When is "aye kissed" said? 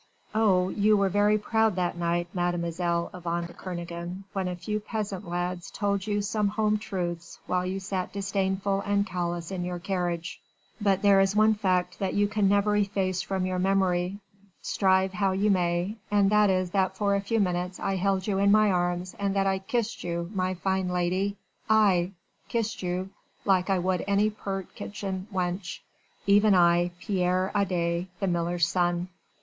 21.69-22.81